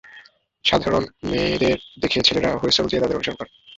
সাধারণর 0.65 1.03
মেয়েদের 1.29 1.77
দেখে 2.01 2.25
ছেলেরা 2.27 2.49
হুইসেল 2.61 2.85
দিয়ে 2.87 3.01
তাদের 3.01 3.17
অনুসরণ 3.17 3.37
করে। 3.37 3.49